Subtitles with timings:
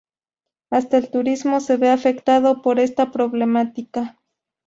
[0.71, 4.17] Hasta el turismo se ve afectado por esta problemática.